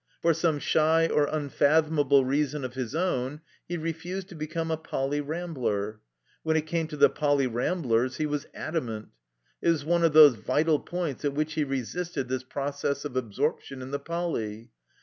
For 0.23 0.33
some 0.33 0.57
shy 0.57 1.05
or 1.07 1.27
unfathomable 1.31 2.25
reason 2.25 2.63
of 2.65 2.73
his 2.73 2.95
own 2.95 3.41
he 3.67 3.77
refused 3.77 4.29
to 4.29 4.33
become 4.35 4.71
a 4.71 4.75
Poly. 4.77 5.21
Rambler. 5.21 5.99
When 6.41 6.57
it 6.57 6.65
came 6.65 6.87
to 6.87 6.97
the 6.97 7.03
7 7.03 7.13
THE 7.13 7.19
COMBINED 7.19 7.21
MAZE 7.21 7.47
Poly. 7.47 7.47
Ramblers 7.55 8.17
he 8.17 8.25
was 8.25 8.47
adamant. 8.55 9.09
It 9.61 9.69
was 9.69 9.85
one 9.85 10.03
of 10.03 10.13
those 10.13 10.33
vital 10.37 10.79
points 10.79 11.23
at 11.23 11.33
which 11.35 11.53
he 11.53 11.63
resisted 11.63 12.29
this 12.29 12.41
process 12.41 13.05
of 13.05 13.15
absorption 13.15 13.83
in 13.83 13.91
the 13.91 13.99
Poly. 13.99 14.71